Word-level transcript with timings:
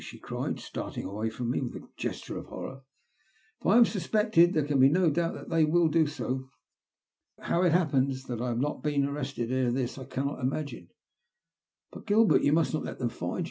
she 0.01 0.17
cried, 0.17 0.59
starting 0.59 1.05
away 1.05 1.29
from 1.29 1.51
mo 1.51 1.59
with 1.71 1.83
a 1.83 1.87
gesture 1.95 2.35
of 2.35 2.47
horror." 2.47 2.81
If 3.61 3.67
I 3.67 3.77
am 3.77 3.85
suspected, 3.85 4.55
there 4.55 4.65
can 4.65 4.79
be 4.79 4.89
no 4.89 5.11
doubt 5.11 5.35
that 5.35 5.49
they 5.49 5.63
will 5.63 5.89
do 5.89 6.07
so. 6.07 6.49
How 7.41 7.61
it 7.61 7.71
happens 7.71 8.23
that 8.23 8.41
I 8.41 8.47
have 8.47 8.57
not 8.59 8.81
been 8.81 9.05
arrested 9.05 9.51
ere 9.51 9.69
this 9.71 9.99
I 9.99 10.05
cannot 10.05 10.39
imagine." 10.39 10.89
*' 11.41 11.91
But, 11.91 12.07
Gilbert, 12.07 12.41
you 12.41 12.51
must 12.51 12.73
not 12.73 12.83
let 12.83 12.97
them 12.97 13.09
find 13.09 13.33
you. 13.35 13.39